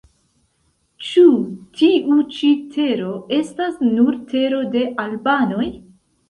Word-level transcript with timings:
Ĉu 1.09 1.25
tiu 1.81 2.17
ĉi 2.37 2.49
tero 2.77 3.11
estas 3.37 3.77
nur 3.91 4.19
tero 4.33 4.63
de 4.79 4.83
albanoj? 5.07 5.69